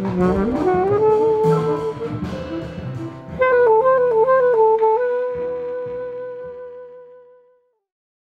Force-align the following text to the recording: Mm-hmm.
Mm-hmm. 0.00 1.09